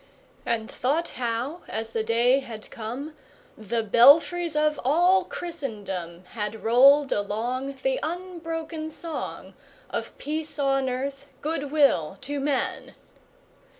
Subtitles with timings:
[0.47, 3.13] And thought how, as the day had come,
[3.55, 9.53] The belfries of all Christendom Had rolled along The unbroken song
[9.91, 12.95] Of peace on earth, good will to men!